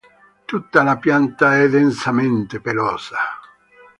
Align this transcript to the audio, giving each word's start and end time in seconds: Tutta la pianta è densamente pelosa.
Tutta 0.47 0.81
la 0.81 0.97
pianta 0.97 1.59
è 1.59 1.69
densamente 1.69 2.59
pelosa. 2.59 3.19